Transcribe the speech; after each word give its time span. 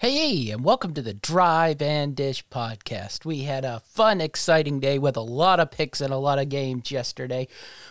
Hey, 0.00 0.50
and 0.50 0.62
welcome 0.62 0.94
to 0.94 1.02
the 1.02 1.12
Drive 1.12 1.82
and 1.82 2.14
Dish 2.14 2.46
podcast. 2.50 3.24
We 3.24 3.42
had 3.42 3.64
a 3.64 3.80
fun, 3.80 4.20
exciting 4.20 4.78
day 4.78 4.96
with 4.96 5.16
a 5.16 5.20
lot 5.20 5.58
of 5.58 5.72
picks 5.72 6.00
and 6.00 6.12
a 6.12 6.18
lot 6.18 6.38
of 6.38 6.48
games 6.48 6.92
yesterday. 6.92 7.48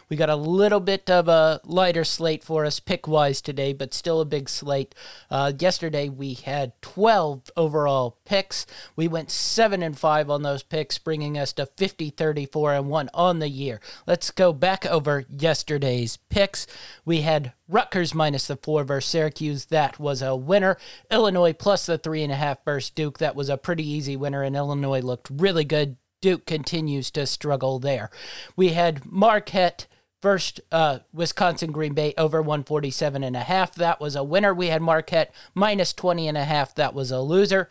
We 0.07 0.15
got 0.15 0.29
a 0.29 0.37
little 0.37 0.79
bit 0.79 1.09
of 1.09 1.27
a 1.27 1.59
lighter 1.65 2.05
slate 2.05 2.45
for 2.45 2.63
us 2.63 2.79
pick 2.79 3.09
wise 3.09 3.41
today, 3.41 3.73
but 3.73 3.93
still 3.93 4.21
a 4.21 4.25
big 4.25 4.47
slate. 4.47 4.95
Uh, 5.29 5.51
yesterday 5.59 6.07
we 6.07 6.35
had 6.35 6.81
12 6.81 7.51
overall 7.57 8.17
picks. 8.23 8.65
We 8.95 9.09
went 9.09 9.29
7 9.29 9.83
and 9.83 9.99
5 9.99 10.29
on 10.29 10.43
those 10.43 10.63
picks, 10.63 10.97
bringing 10.97 11.37
us 11.37 11.51
to 11.53 11.65
50, 11.65 12.11
34, 12.11 12.73
and 12.75 12.87
1 12.87 13.09
on 13.13 13.39
the 13.39 13.49
year. 13.49 13.81
Let's 14.05 14.31
go 14.31 14.53
back 14.53 14.85
over 14.85 15.25
yesterday's 15.29 16.15
picks. 16.29 16.67
We 17.03 17.23
had 17.23 17.51
Rutgers 17.67 18.15
minus 18.15 18.47
the 18.47 18.55
4 18.55 18.85
versus 18.85 19.11
Syracuse. 19.11 19.65
That 19.65 19.99
was 19.99 20.21
a 20.21 20.37
winner. 20.37 20.77
Illinois 21.11 21.51
plus 21.51 21.85
the 21.85 21.96
3.5 21.97 22.57
versus 22.65 22.89
Duke. 22.89 23.17
That 23.19 23.35
was 23.35 23.49
a 23.49 23.57
pretty 23.57 23.87
easy 23.87 24.15
winner, 24.15 24.43
and 24.43 24.55
Illinois 24.55 25.01
looked 25.01 25.29
really 25.31 25.65
good. 25.65 25.97
Duke 26.21 26.45
continues 26.45 27.11
to 27.11 27.25
struggle 27.25 27.79
there. 27.79 28.09
We 28.55 28.69
had 28.69 29.05
Marquette 29.05 29.87
First, 30.19 30.61
uh, 30.71 30.99
Wisconsin 31.13 31.71
Green 31.71 31.93
Bay 31.93 32.13
over 32.17 32.41
147 32.41 33.23
and 33.23 33.35
a 33.35 33.41
half. 33.41 33.75
That 33.75 34.01
was 34.01 34.15
a 34.15 34.23
winner. 34.23 34.51
We 34.51 34.67
had 34.67 34.81
Marquette 34.81 35.33
minus 35.53 35.93
20 35.93 36.27
and 36.27 36.37
a 36.37 36.43
half. 36.43 36.73
That 36.73 36.95
was 36.95 37.11
a 37.11 37.21
loser. 37.21 37.69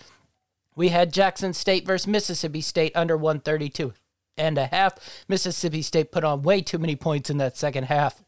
We 0.76 0.90
had 0.90 1.12
Jackson 1.12 1.54
State 1.54 1.84
versus 1.84 2.06
Mississippi 2.06 2.60
State 2.60 2.92
under 2.94 3.16
132 3.16 3.94
and 4.36 4.58
a 4.58 4.66
half. 4.66 5.24
Mississippi 5.26 5.82
State 5.82 6.12
put 6.12 6.22
on 6.22 6.42
way 6.42 6.60
too 6.60 6.78
many 6.78 6.94
points 6.94 7.30
in 7.30 7.38
that 7.38 7.56
second 7.56 7.84
half. 7.84 8.22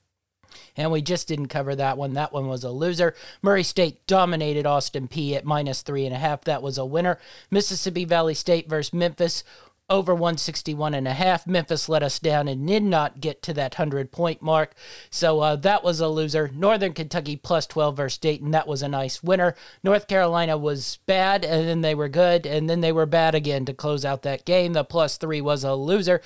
And 0.77 0.91
we 0.91 1.03
just 1.03 1.29
didn't 1.29 1.49
cover 1.49 1.75
that 1.77 1.99
one. 1.99 2.15
That 2.15 2.33
one 2.33 2.49
was 2.49 2.65
a 2.65 2.71
loser. 2.71 3.15
Murray 3.43 3.63
State 3.63 4.07
dominated 4.07 4.67
Austin 4.67 5.09
Peay 5.09 5.35
at 5.35 5.45
minus 5.45 5.83
three 5.83 6.07
and 6.07 6.15
a 6.15 6.19
half. 6.19 6.45
That 6.45 6.63
was 6.63 6.79
a 6.79 6.85
winner. 6.85 7.19
Mississippi 7.51 8.05
Valley 8.05 8.35
State 8.35 8.69
versus 8.69 8.93
Memphis 8.93 9.45
over 9.91 10.15
161 10.15 10.93
and 10.93 11.09
a 11.09 11.15
half. 11.15 11.47
Memphis 11.47 11.89
let 11.89 12.03
us 12.03 12.19
down 12.19 12.47
and 12.47 12.67
did 12.67 12.83
not 12.83 13.21
get 13.21 13.43
to 13.43 13.55
that 13.55 13.79
100 13.79 14.13
point 14.13 14.43
mark. 14.43 14.75
So 15.11 15.41
uh, 15.41 15.57
that 15.57 15.83
was 15.83 16.01
a 16.01 16.09
loser. 16.09 16.51
Northern 16.55 16.93
Kentucky 16.93 17.37
plus 17.37 17.67
12 17.67 17.97
versus 17.97 18.19
Dayton. 18.19 18.51
That 18.51 18.69
was 18.69 18.83
a 18.83 18.89
nice 18.89 19.23
winner. 19.23 19.55
North 19.83 20.07
Carolina 20.07 20.59
was 20.59 20.99
bad 21.07 21.43
and 21.45 21.67
then 21.67 21.81
they 21.81 21.95
were 21.95 22.09
good 22.09 22.45
and 22.45 22.69
then 22.69 22.83
they 22.83 22.93
were 22.93 23.07
bad 23.07 23.35
again 23.35 23.65
to 23.65 23.73
close 23.73 24.05
out 24.05 24.23
that 24.23 24.45
game. 24.45 24.75
The 24.75 24.85
plus 24.85 25.17
three 25.17 25.41
was 25.41 25.65
a 25.65 25.75
loser. 25.75 26.21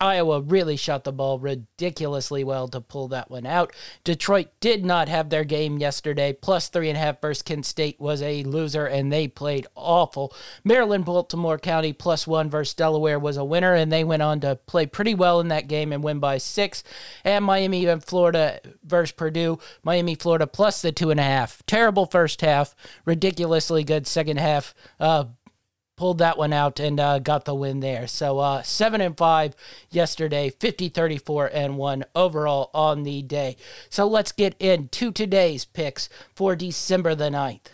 Iowa 0.00 0.40
really 0.40 0.76
shot 0.76 1.04
the 1.04 1.12
ball 1.12 1.38
ridiculously 1.38 2.42
well 2.42 2.66
to 2.68 2.80
pull 2.80 3.06
that 3.08 3.30
one 3.30 3.46
out. 3.46 3.72
Detroit 4.02 4.48
did 4.58 4.84
not 4.84 5.08
have 5.08 5.30
their 5.30 5.44
game 5.44 5.78
yesterday. 5.78 6.32
Plus 6.32 6.68
three 6.68 6.88
and 6.88 6.96
a 6.96 7.00
half 7.00 7.20
versus 7.20 7.42
Kent 7.42 7.64
State 7.66 8.00
was 8.00 8.22
a 8.22 8.42
loser 8.42 8.86
and 8.86 9.12
they 9.12 9.28
played 9.28 9.68
awful. 9.76 10.34
Maryland, 10.64 11.04
Baltimore 11.04 11.58
County 11.58 11.92
plus 11.92 12.26
one 12.26 12.50
versus 12.50 12.74
Delaware. 12.74 13.03
Delaware 13.04 13.18
was 13.18 13.36
a 13.36 13.44
winner, 13.44 13.74
and 13.74 13.92
they 13.92 14.02
went 14.02 14.22
on 14.22 14.40
to 14.40 14.56
play 14.64 14.86
pretty 14.86 15.14
well 15.14 15.38
in 15.40 15.48
that 15.48 15.68
game 15.68 15.92
and 15.92 16.02
win 16.02 16.20
by 16.20 16.38
six. 16.38 16.82
And 17.22 17.44
Miami 17.44 17.84
and 17.84 18.02
Florida 18.02 18.60
versus 18.82 19.12
Purdue. 19.12 19.58
Miami, 19.82 20.14
Florida 20.14 20.46
plus 20.46 20.80
the 20.80 20.90
two 20.90 21.10
and 21.10 21.20
a 21.20 21.22
half. 21.22 21.62
Terrible 21.66 22.06
first 22.06 22.40
half, 22.40 22.74
ridiculously 23.04 23.84
good 23.84 24.06
second 24.06 24.38
half. 24.38 24.74
Uh, 24.98 25.26
pulled 25.98 26.16
that 26.16 26.38
one 26.38 26.54
out 26.54 26.80
and 26.80 26.98
uh, 26.98 27.18
got 27.18 27.44
the 27.44 27.54
win 27.54 27.80
there. 27.80 28.06
So 28.06 28.38
uh, 28.38 28.62
7 28.62 29.02
and 29.02 29.18
5 29.18 29.54
yesterday, 29.90 30.48
50 30.48 30.88
34 30.88 31.50
and 31.52 31.76
1 31.76 32.04
overall 32.14 32.70
on 32.72 33.02
the 33.02 33.20
day. 33.20 33.58
So 33.90 34.08
let's 34.08 34.32
get 34.32 34.56
into 34.58 35.12
today's 35.12 35.66
picks 35.66 36.08
for 36.34 36.56
December 36.56 37.14
the 37.14 37.28
9th. 37.28 37.68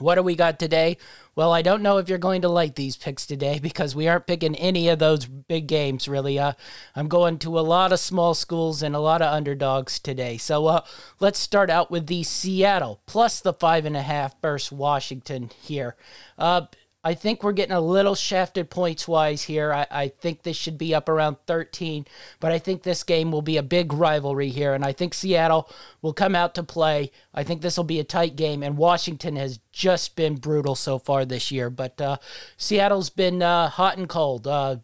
What 0.00 0.16
do 0.16 0.22
we 0.22 0.34
got 0.34 0.58
today? 0.58 0.96
Well, 1.36 1.52
I 1.52 1.62
don't 1.62 1.82
know 1.82 1.98
if 1.98 2.08
you're 2.08 2.18
going 2.18 2.42
to 2.42 2.48
like 2.48 2.74
these 2.74 2.96
picks 2.96 3.26
today 3.26 3.58
because 3.62 3.94
we 3.94 4.08
aren't 4.08 4.26
picking 4.26 4.56
any 4.56 4.88
of 4.88 4.98
those 4.98 5.24
big 5.26 5.68
games, 5.68 6.08
really. 6.08 6.38
Uh, 6.38 6.54
I'm 6.96 7.06
going 7.06 7.38
to 7.40 7.58
a 7.58 7.60
lot 7.60 7.92
of 7.92 8.00
small 8.00 8.34
schools 8.34 8.82
and 8.82 8.96
a 8.96 9.00
lot 9.00 9.22
of 9.22 9.32
underdogs 9.32 10.00
today. 10.00 10.36
So 10.36 10.66
uh, 10.66 10.80
let's 11.20 11.38
start 11.38 11.70
out 11.70 11.92
with 11.92 12.08
the 12.08 12.24
Seattle 12.24 13.00
plus 13.06 13.40
the 13.40 13.52
five 13.52 13.84
and 13.84 13.96
a 13.96 14.02
half 14.02 14.40
versus 14.42 14.72
Washington 14.72 15.50
here. 15.62 15.94
Uh, 16.36 16.62
I 17.06 17.12
think 17.12 17.42
we're 17.42 17.52
getting 17.52 17.76
a 17.76 17.80
little 17.82 18.14
shafted 18.14 18.70
points 18.70 19.06
wise 19.06 19.42
here. 19.42 19.74
I, 19.74 19.86
I 19.90 20.08
think 20.08 20.42
this 20.42 20.56
should 20.56 20.78
be 20.78 20.94
up 20.94 21.10
around 21.10 21.36
13, 21.46 22.06
but 22.40 22.50
I 22.50 22.58
think 22.58 22.82
this 22.82 23.02
game 23.02 23.30
will 23.30 23.42
be 23.42 23.58
a 23.58 23.62
big 23.62 23.92
rivalry 23.92 24.48
here, 24.48 24.72
and 24.72 24.82
I 24.82 24.92
think 24.92 25.12
Seattle 25.12 25.68
will 26.00 26.14
come 26.14 26.34
out 26.34 26.54
to 26.54 26.62
play. 26.62 27.12
I 27.34 27.44
think 27.44 27.60
this 27.60 27.76
will 27.76 27.84
be 27.84 28.00
a 28.00 28.04
tight 28.04 28.36
game, 28.36 28.62
and 28.62 28.78
Washington 28.78 29.36
has 29.36 29.60
just 29.70 30.16
been 30.16 30.36
brutal 30.36 30.74
so 30.74 30.98
far 30.98 31.26
this 31.26 31.52
year, 31.52 31.68
but 31.68 32.00
uh, 32.00 32.16
Seattle's 32.56 33.10
been 33.10 33.42
uh, 33.42 33.68
hot 33.68 33.98
and 33.98 34.08
cold. 34.08 34.46
Uh, 34.46 34.76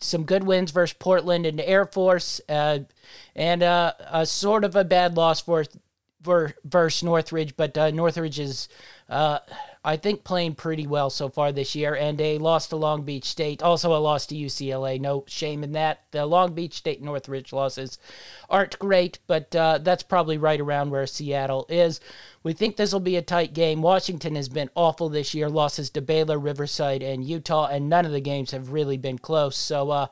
some 0.00 0.24
good 0.24 0.44
wins 0.44 0.72
versus 0.72 0.96
Portland 0.98 1.46
and 1.46 1.60
Air 1.60 1.84
Force, 1.84 2.40
uh, 2.48 2.80
and 3.36 3.62
uh, 3.62 3.92
a 4.10 4.26
sort 4.26 4.64
of 4.64 4.74
a 4.74 4.84
bad 4.84 5.16
loss 5.16 5.40
for, 5.40 5.64
for 5.64 5.70
versus 6.20 7.02
Northridge, 7.02 7.56
but 7.56 7.76
uh, 7.78 7.90
Northridge 7.90 8.38
is 8.38 8.68
uh, 9.08 9.38
I 9.84 9.96
think, 9.96 10.22
playing 10.22 10.56
pretty 10.56 10.86
well 10.86 11.08
so 11.08 11.30
far 11.30 11.50
this 11.50 11.74
year. 11.74 11.94
And 11.94 12.20
a 12.20 12.36
loss 12.36 12.66
to 12.68 12.76
Long 12.76 13.04
Beach 13.04 13.24
State, 13.24 13.62
also 13.62 13.94
a 13.94 13.96
loss 13.96 14.26
to 14.26 14.34
UCLA. 14.34 15.00
No 15.00 15.24
shame 15.26 15.64
in 15.64 15.72
that. 15.72 16.02
The 16.10 16.26
Long 16.26 16.52
Beach 16.52 16.74
State 16.74 17.00
Northridge 17.00 17.54
losses 17.54 17.98
aren't 18.50 18.78
great, 18.78 19.18
but 19.26 19.54
uh, 19.56 19.78
that's 19.78 20.02
probably 20.02 20.36
right 20.36 20.60
around 20.60 20.90
where 20.90 21.06
Seattle 21.06 21.64
is. 21.70 22.00
We 22.42 22.52
think 22.52 22.76
this 22.76 22.92
will 22.92 23.00
be 23.00 23.16
a 23.16 23.22
tight 23.22 23.54
game. 23.54 23.80
Washington 23.80 24.34
has 24.34 24.50
been 24.50 24.68
awful 24.74 25.08
this 25.08 25.32
year. 25.32 25.48
Losses 25.48 25.88
to 25.90 26.02
Baylor, 26.02 26.38
Riverside, 26.38 27.02
and 27.02 27.24
Utah, 27.24 27.68
and 27.68 27.88
none 27.88 28.04
of 28.04 28.12
the 28.12 28.20
games 28.20 28.50
have 28.50 28.72
really 28.72 28.98
been 28.98 29.18
close. 29.18 29.56
So, 29.56 29.90
uh, 29.90 30.06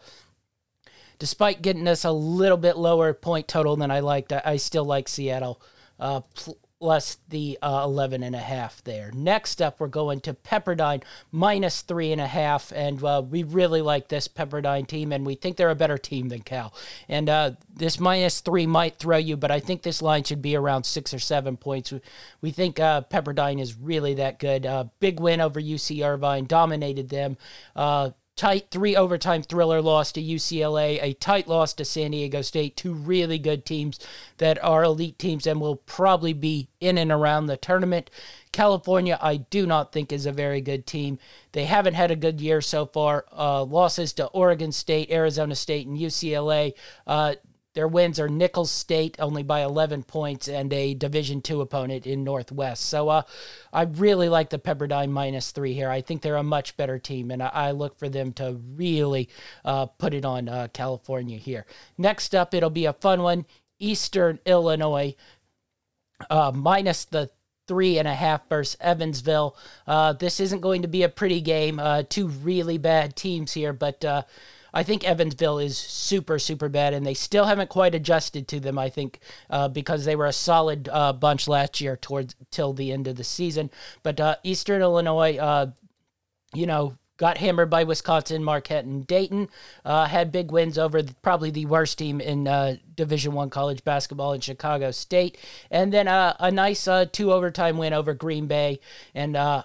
despite 1.19 1.61
getting 1.61 1.87
us 1.87 2.05
a 2.05 2.12
little 2.12 2.56
bit 2.56 2.78
lower 2.78 3.12
point 3.12 3.47
total 3.47 3.77
than 3.77 3.91
I 3.91 4.00
liked, 4.00 4.33
I, 4.33 4.56
still 4.56 4.84
like 4.87 5.06
Seattle. 5.06 5.61
Uh, 5.99 6.21
plus 6.79 7.17
the 7.31 7.59
uh, 7.62 7.83
11 7.84 8.23
and 8.23 8.37
a 8.37 8.41
half 8.41 8.84
there. 8.84 9.11
Next 9.15 9.62
up, 9.62 9.81
we're 9.81 9.87
going 9.87 10.21
to 10.21 10.34
Pepperdine 10.34 11.03
minus 11.33 11.81
three 11.81 12.12
and 12.12 12.21
a 12.21 12.27
half, 12.27 12.71
and 12.73 13.03
uh, 13.03 13.23
we 13.29 13.45
really 13.45 13.81
like 13.81 14.09
this 14.09 14.29
Pepperdine 14.29 14.87
team, 14.87 15.12
and 15.12 15.25
we 15.25 15.34
think 15.34 15.57
they're 15.57 15.71
a 15.71 15.75
better 15.75 15.97
team 15.97 16.29
than 16.29 16.43
Cal. 16.43 16.75
And 17.09 17.29
uh, 17.29 17.53
this 17.75 17.99
minus 17.99 18.41
three 18.41 18.67
might 18.67 18.99
throw 18.99 19.17
you, 19.17 19.37
but 19.37 19.51
I 19.51 19.61
think 19.61 19.83
this 19.83 20.03
line 20.03 20.25
should 20.25 20.43
be 20.43 20.55
around 20.55 20.84
six 20.84 21.15
or 21.15 21.19
seven 21.19 21.57
points. 21.57 21.93
We 22.43 22.51
think 22.51 22.78
uh, 22.78 23.03
Pepperdine 23.03 23.61
is 23.61 23.77
really 23.77 24.15
that 24.15 24.39
good. 24.39 24.67
Uh, 24.67 24.84
big 25.01 25.19
win 25.19 25.41
over 25.41 25.61
UC 25.61 26.07
Irvine, 26.07 26.45
dominated 26.45 27.09
them. 27.09 27.39
Tight 28.36 28.66
three 28.70 28.94
overtime 28.94 29.42
thriller 29.42 29.80
loss 29.80 30.12
to 30.12 30.22
UCLA, 30.22 31.02
a 31.02 31.14
tight 31.14 31.48
loss 31.48 31.72
to 31.72 31.86
San 31.86 32.10
Diego 32.10 32.42
State, 32.42 32.76
two 32.76 32.92
really 32.92 33.38
good 33.38 33.64
teams 33.64 33.98
that 34.36 34.62
are 34.62 34.84
elite 34.84 35.19
teams 35.19 35.47
and 35.47 35.58
will 35.58 35.76
probably 35.76 36.34
be 36.34 36.69
in 36.78 36.98
and 36.98 37.10
around 37.10 37.47
the 37.47 37.56
tournament. 37.56 38.10
California, 38.52 39.19
I 39.22 39.38
do 39.38 39.66
not 39.66 39.91
think 39.91 40.12
is 40.12 40.26
a 40.26 40.32
very 40.32 40.60
good 40.60 40.86
team. 40.86 41.19
They 41.52 41.64
haven't 41.64 41.94
had 41.94 42.10
a 42.10 42.16
good 42.16 42.38
year 42.42 42.60
so 42.60 42.84
far. 42.84 43.24
Uh, 43.32 43.64
losses 43.64 44.12
to 44.14 44.26
Oregon 44.26 44.70
State, 44.70 45.10
Arizona 45.10 45.54
State, 45.54 45.86
and 45.86 45.97
UCLA. 45.97 46.74
Uh, 47.06 47.36
their 47.76 47.87
wins 47.87 48.19
are 48.19 48.28
Nicholls 48.28 48.70
State 48.70 49.16
only 49.19 49.42
by 49.42 49.62
11 49.62 50.04
points 50.04 50.48
and 50.48 50.72
a 50.72 50.94
Division 50.94 51.42
two 51.42 51.60
opponent 51.60 52.06
in 52.06 52.25
Northwest. 52.25 52.87
So 52.87 53.10
uh, 53.10 53.22
I 53.70 53.82
really 53.82 54.31
like 54.31 54.48
the 54.48 54.59
Pepperdine 54.59 55.10
minus 55.10 55.50
three 55.50 55.75
here. 55.75 55.91
I 55.91 56.00
think 56.00 56.22
they're 56.22 56.36
a 56.36 56.42
much 56.42 56.78
better 56.78 56.98
team, 56.98 57.31
and 57.31 57.42
I, 57.42 57.50
I 57.53 57.70
look 57.72 57.98
for 57.98 58.09
them 58.09 58.32
to 58.34 58.59
really 58.75 59.28
uh, 59.62 59.86
put 59.86 60.15
it 60.15 60.25
on 60.25 60.48
uh, 60.48 60.69
California 60.72 61.36
here. 61.36 61.66
Next 61.98 62.34
up, 62.34 62.54
it'll 62.54 62.70
be 62.70 62.86
a 62.86 62.94
fun 62.94 63.20
one. 63.20 63.44
Eastern 63.78 64.38
Illinois 64.47 65.15
uh, 66.31 66.53
minus 66.54 67.04
the 67.04 67.28
three 67.69 67.98
and 67.98 68.09
a 68.09 68.15
half 68.15 68.48
versus 68.48 68.78
Evansville. 68.81 69.54
Uh, 69.86 70.15
this 70.15 70.41
isn't 70.41 70.60
going 70.60 70.81
to 70.81 70.88
be 70.88 71.03
a 71.03 71.10
pretty 71.10 71.42
game. 71.42 71.78
Uh, 71.78 72.04
two 72.09 72.28
really 72.28 72.78
bad 72.78 73.16
teams 73.16 73.53
here, 73.53 73.74
but 73.74 74.03
I 74.77 74.83
think 74.83 75.05
Evansville 75.05 75.59
is 75.59 75.78
super, 75.78 76.39
super 76.39 76.69
bad, 76.69 76.93
and 76.93 77.07
they 77.07 77.15
still 77.15 77.47
haven't 77.47 77.71
quite 77.71 77.95
adjusted 77.95 78.47
to 78.49 78.61
them. 78.61 78.78
I 78.78 78.91
think 78.91 79.21
uh, 79.49 79.69
because 79.69 80.05
they 80.05 80.17
were 80.17 80.27
a 80.27 80.34
solid 80.34 80.91
uh, 80.93 81.15
bunch 81.15 81.49
last 81.49 81.81
year 81.81 81.97
towards 81.97 82.37
till 82.51 82.75
the 82.75 82.93
end 82.93 83.09
of 83.09 83.17
the 83.17 83.25
season. 83.25 83.71
But 84.03 84.21
uh, 84.21 84.37
Eastern 84.43 84.83
Illinois, 84.83 85.39
uh, 85.39 85.71
you 86.53 86.67
know, 86.67 86.99
got 87.17 87.39
hammered 87.39 87.71
by 87.71 87.84
Wisconsin, 87.84 88.45
Marquette, 88.45 88.84
and 88.84 89.07
Dayton. 89.07 89.49
Uh, 89.83 90.05
had 90.05 90.31
big 90.31 90.53
wins 90.53 90.77
over 90.77 91.01
the, 91.01 91.15
probably 91.23 91.51
the 91.51 91.65
worst 91.65 91.97
team 91.97 92.21
in 92.21 92.47
uh, 92.47 92.77
Division 92.95 93.33
One 93.33 93.49
college 93.49 93.83
basketball 93.83 94.34
in 94.34 94.43
Chicago 94.43 94.91
State, 94.91 95.39
and 95.71 95.91
then 95.91 96.07
uh, 96.07 96.37
a 96.39 96.51
nice 96.51 96.87
uh, 96.87 97.07
two 97.11 97.33
overtime 97.33 97.78
win 97.78 97.95
over 97.95 98.13
Green 98.13 98.47
Bay, 98.47 98.81
and 99.15 99.37
uh, 99.37 99.63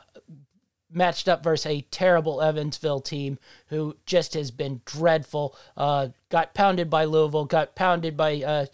matched 0.93 1.27
up 1.27 1.43
versus 1.43 1.65
a 1.65 1.81
terrible 1.91 2.41
Evansville 2.41 3.01
team 3.01 3.39
who 3.67 3.95
just 4.05 4.33
has 4.33 4.51
been 4.51 4.81
dreadful. 4.85 5.55
Uh, 5.77 6.09
got 6.29 6.53
pounded 6.53 6.89
by 6.89 7.05
Louisville, 7.05 7.45
got 7.45 7.75
pounded 7.75 8.17
by 8.17 8.41
uh, 8.41 8.65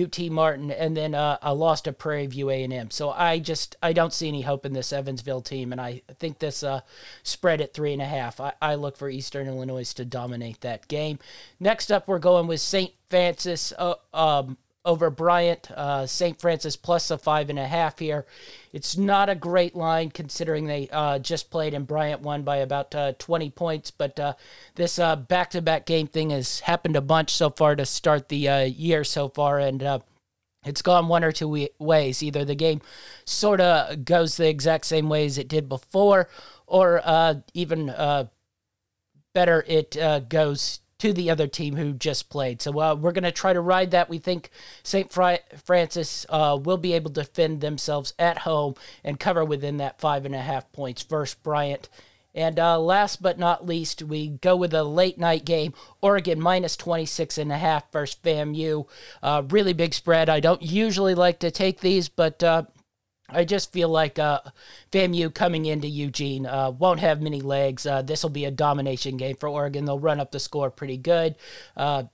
UT 0.00 0.18
Martin, 0.30 0.70
and 0.70 0.96
then 0.96 1.14
uh, 1.14 1.38
a 1.42 1.54
loss 1.54 1.82
to 1.82 1.92
Prairie 1.92 2.26
View 2.26 2.50
A&M. 2.50 2.90
So 2.90 3.10
I 3.10 3.38
just 3.38 3.76
I 3.82 3.92
don't 3.92 4.12
see 4.12 4.28
any 4.28 4.42
hope 4.42 4.64
in 4.64 4.72
this 4.72 4.92
Evansville 4.92 5.42
team, 5.42 5.72
and 5.72 5.80
I 5.80 6.02
think 6.18 6.38
this 6.38 6.62
uh, 6.62 6.80
spread 7.22 7.60
at 7.60 7.74
three 7.74 7.92
and 7.92 8.02
a 8.02 8.06
half. 8.06 8.40
I, 8.40 8.54
I 8.60 8.74
look 8.76 8.96
for 8.96 9.10
Eastern 9.10 9.48
Illinois 9.48 9.92
to 9.94 10.04
dominate 10.04 10.60
that 10.62 10.88
game. 10.88 11.18
Next 11.60 11.92
up, 11.92 12.08
we're 12.08 12.18
going 12.18 12.46
with 12.46 12.60
St. 12.60 12.92
Francis. 13.10 13.72
Uh, 13.78 13.94
um, 14.14 14.56
over 14.84 15.10
Bryant. 15.10 15.70
Uh, 15.70 16.06
St. 16.06 16.40
Francis 16.40 16.76
plus 16.76 17.10
a 17.10 17.18
five 17.18 17.50
and 17.50 17.58
a 17.58 17.66
half 17.66 17.98
here. 17.98 18.26
It's 18.72 18.96
not 18.96 19.28
a 19.28 19.34
great 19.34 19.76
line 19.76 20.10
considering 20.10 20.66
they 20.66 20.88
uh, 20.90 21.18
just 21.18 21.50
played 21.50 21.74
and 21.74 21.86
Bryant 21.86 22.22
won 22.22 22.42
by 22.42 22.58
about 22.58 22.94
uh, 22.94 23.12
20 23.18 23.50
points. 23.50 23.90
But 23.90 24.18
uh, 24.18 24.34
this 24.74 24.98
back 25.28 25.50
to 25.50 25.62
back 25.62 25.86
game 25.86 26.06
thing 26.06 26.30
has 26.30 26.60
happened 26.60 26.96
a 26.96 27.00
bunch 27.00 27.30
so 27.30 27.50
far 27.50 27.76
to 27.76 27.86
start 27.86 28.28
the 28.28 28.48
uh, 28.48 28.64
year 28.64 29.04
so 29.04 29.28
far. 29.28 29.58
And 29.58 29.82
uh, 29.82 29.98
it's 30.64 30.82
gone 30.82 31.08
one 31.08 31.24
or 31.24 31.32
two 31.32 31.68
ways. 31.78 32.22
Either 32.22 32.44
the 32.44 32.54
game 32.54 32.80
sort 33.24 33.60
of 33.60 34.04
goes 34.04 34.36
the 34.36 34.48
exact 34.48 34.86
same 34.86 35.08
way 35.08 35.26
as 35.26 35.38
it 35.38 35.48
did 35.48 35.68
before, 35.68 36.28
or 36.66 37.42
even 37.54 37.86
better, 39.34 39.64
it 39.66 39.96
goes 40.28 40.80
to 41.02 41.12
the 41.12 41.30
other 41.30 41.48
team 41.48 41.74
who 41.74 41.92
just 41.94 42.30
played. 42.30 42.62
So 42.62 42.80
uh, 42.80 42.94
we're 42.94 43.10
going 43.10 43.24
to 43.24 43.32
try 43.32 43.52
to 43.52 43.60
ride 43.60 43.90
that. 43.90 44.08
We 44.08 44.18
think 44.18 44.50
St. 44.84 45.12
Francis 45.12 46.24
uh, 46.28 46.56
will 46.62 46.76
be 46.76 46.92
able 46.92 47.10
to 47.10 47.22
defend 47.22 47.60
themselves 47.60 48.14
at 48.20 48.38
home 48.38 48.76
and 49.02 49.18
cover 49.18 49.44
within 49.44 49.78
that 49.78 50.00
five 50.00 50.24
and 50.24 50.34
a 50.34 50.40
half 50.40 50.70
points 50.70 51.02
versus 51.02 51.34
Bryant. 51.34 51.88
And 52.36 52.60
uh, 52.60 52.78
last 52.78 53.20
but 53.20 53.36
not 53.36 53.66
least, 53.66 54.04
we 54.04 54.28
go 54.28 54.54
with 54.54 54.72
a 54.74 54.84
late 54.84 55.18
night 55.18 55.44
game. 55.44 55.74
Oregon 56.00 56.40
minus 56.40 56.76
26 56.76 57.36
and 57.36 57.50
a 57.50 57.58
half 57.58 57.90
versus 57.90 58.16
FAMU. 58.22 58.86
Uh, 59.24 59.42
really 59.48 59.72
big 59.72 59.94
spread. 59.94 60.28
I 60.28 60.38
don't 60.38 60.62
usually 60.62 61.16
like 61.16 61.40
to 61.40 61.50
take 61.50 61.80
these, 61.80 62.08
but 62.08 62.40
uh, 62.44 62.62
I 63.32 63.44
just 63.44 63.72
feel 63.72 63.88
like 63.88 64.18
uh, 64.18 64.40
FAMU 64.90 65.32
coming 65.34 65.66
into 65.66 65.88
Eugene 65.88 66.46
uh, 66.46 66.70
won't 66.70 67.00
have 67.00 67.22
many 67.22 67.40
legs. 67.40 67.86
Uh, 67.86 68.02
this 68.02 68.22
will 68.22 68.30
be 68.30 68.44
a 68.44 68.50
domination 68.50 69.16
game 69.16 69.36
for 69.36 69.48
Oregon. 69.48 69.84
They'll 69.84 69.98
run 69.98 70.20
up 70.20 70.30
the 70.30 70.40
score 70.40 70.70
pretty 70.70 70.96
good. 70.96 71.36
Uh, 71.76 72.04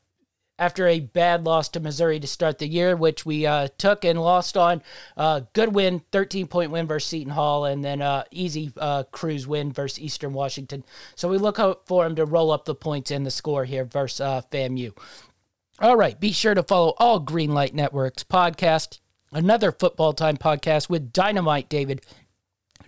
after 0.60 0.88
a 0.88 0.98
bad 0.98 1.44
loss 1.44 1.68
to 1.68 1.80
Missouri 1.80 2.18
to 2.18 2.26
start 2.26 2.58
the 2.58 2.66
year, 2.66 2.96
which 2.96 3.24
we 3.24 3.46
uh, 3.46 3.68
took 3.78 4.04
and 4.04 4.20
lost 4.20 4.56
on, 4.56 4.82
uh, 5.16 5.42
good 5.52 5.72
win, 5.72 6.02
13 6.10 6.48
point 6.48 6.72
win 6.72 6.88
versus 6.88 7.08
Seton 7.08 7.32
Hall, 7.32 7.64
and 7.64 7.84
then 7.84 8.02
easy 8.32 8.72
cruise 9.12 9.46
win 9.46 9.72
versus 9.72 10.00
Eastern 10.00 10.32
Washington. 10.32 10.82
So 11.14 11.28
we 11.28 11.38
look 11.38 11.58
for 11.86 12.02
them 12.02 12.16
to 12.16 12.24
roll 12.24 12.50
up 12.50 12.64
the 12.64 12.74
points 12.74 13.12
and 13.12 13.24
the 13.24 13.30
score 13.30 13.64
here 13.66 13.84
versus 13.84 14.44
FAMU. 14.50 14.98
All 15.80 15.96
right, 15.96 16.18
be 16.18 16.32
sure 16.32 16.54
to 16.54 16.64
follow 16.64 16.94
all 16.98 17.24
Greenlight 17.24 17.72
Networks 17.72 18.24
podcast 18.24 18.98
another 19.32 19.72
football 19.72 20.12
time 20.12 20.36
podcast 20.36 20.88
with 20.88 21.12
Dynamite 21.12 21.68
David 21.68 22.02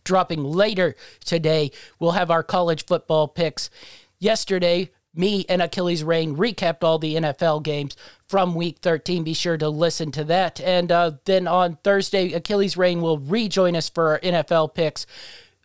dropping 0.05 0.45
later 0.45 0.95
today. 1.25 1.71
We'll 1.99 2.13
have 2.13 2.31
our 2.31 2.43
college 2.43 2.87
football 2.87 3.29
picks. 3.29 3.71
Yesterday, 4.19 4.91
me 5.15 5.45
and 5.49 5.61
Achilles 5.61 6.05
Rain 6.05 6.37
recapped 6.37 6.85
all 6.85 6.99
the 6.99 7.17
NFL 7.17 7.63
games 7.63 7.97
from 8.29 8.55
week 8.55 8.79
13. 8.81 9.25
Be 9.25 9.35
sure 9.35 9.57
to 9.57 9.69
listen 9.69 10.13
to 10.13 10.25
that. 10.25 10.61
And 10.61 10.93
uh, 10.93 11.13
then 11.25 11.49
on 11.49 11.79
Thursday, 11.83 12.33
Achilles 12.33 12.77
Rain 12.77 13.01
will 13.01 13.19
rejoin 13.19 13.75
us 13.75 13.89
for 13.89 14.11
our 14.11 14.21
NFL 14.21 14.75
picks. 14.75 15.07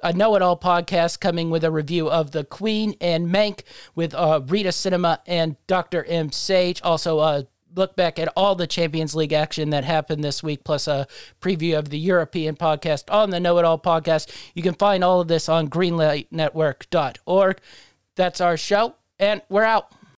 A 0.04 0.14
Know 0.14 0.36
It 0.36 0.42
All 0.42 0.60
podcast 0.60 1.20
coming 1.20 1.50
with 1.50 1.64
a 1.64 1.72
review 1.72 2.10
of 2.10 2.32
The 2.32 2.44
Queen 2.44 2.96
and 3.00 3.28
Mank 3.28 3.62
with 3.96 4.14
uh, 4.14 4.42
Rita 4.46 4.72
Cinema 4.72 5.22
and 5.26 5.56
Dr. 5.68 6.04
M. 6.04 6.32
Sage. 6.32 6.82
Also, 6.82 7.20
uh, 7.20 7.44
look 7.76 7.96
back 7.96 8.18
at 8.20 8.32
all 8.36 8.56
the 8.56 8.68
Champions 8.68 9.16
League 9.16 9.34
action 9.34 9.70
that 9.72 9.84
happened 9.84 10.24
this 10.24 10.42
week, 10.42 10.64
plus 10.64 10.88
a 10.88 11.08
preview 11.42 11.78
of 11.78 11.90
the 11.90 12.00
European 12.00 12.56
podcast 12.56 13.12
on 13.14 13.30
the 13.30 13.40
Know 13.40 13.58
It 13.58 13.66
All 13.66 13.80
podcast. 13.80 14.34
You 14.54 14.64
can 14.64 14.74
find 14.74 15.04
all 15.04 15.22
of 15.22 15.28
this 15.28 15.50
on 15.50 15.70
greenlightnetwork.org. 15.70 17.58
That's 18.16 18.42
our 18.42 18.58
show, 18.58 18.96
and 19.20 19.42
we're 19.50 19.64
out. 19.64 19.92